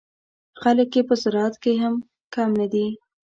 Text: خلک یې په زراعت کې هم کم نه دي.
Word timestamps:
خلک 0.61 0.89
یې 0.97 1.01
په 1.09 1.13
زراعت 1.23 1.55
کې 1.63 1.73
هم 1.81 1.93
کم 2.33 2.49
نه 2.59 2.67
دي. 2.73 2.87